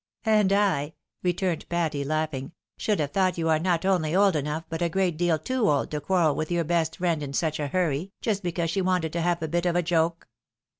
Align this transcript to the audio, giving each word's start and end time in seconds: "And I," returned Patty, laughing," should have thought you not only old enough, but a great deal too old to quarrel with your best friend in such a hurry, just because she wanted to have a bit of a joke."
"And 0.39 0.51
I," 0.51 0.93
returned 1.21 1.69
Patty, 1.69 2.03
laughing," 2.03 2.53
should 2.79 2.99
have 2.99 3.11
thought 3.11 3.37
you 3.37 3.45
not 3.59 3.85
only 3.85 4.15
old 4.15 4.35
enough, 4.35 4.63
but 4.67 4.81
a 4.81 4.89
great 4.89 5.15
deal 5.15 5.37
too 5.37 5.69
old 5.69 5.91
to 5.91 6.01
quarrel 6.01 6.33
with 6.33 6.49
your 6.51 6.63
best 6.63 6.97
friend 6.97 7.21
in 7.21 7.33
such 7.33 7.59
a 7.59 7.67
hurry, 7.67 8.11
just 8.19 8.41
because 8.41 8.71
she 8.71 8.81
wanted 8.81 9.13
to 9.13 9.21
have 9.21 9.43
a 9.43 9.47
bit 9.47 9.67
of 9.67 9.75
a 9.75 9.83
joke." 9.83 10.27